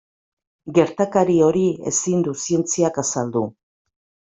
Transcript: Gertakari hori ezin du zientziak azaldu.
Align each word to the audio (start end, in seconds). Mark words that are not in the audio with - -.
Gertakari 0.77 1.37
hori 1.49 1.63
ezin 1.95 2.27
du 2.31 2.37
zientziak 2.49 3.03
azaldu. 3.07 3.49